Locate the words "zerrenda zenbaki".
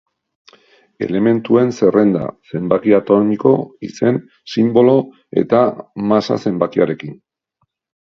1.79-2.97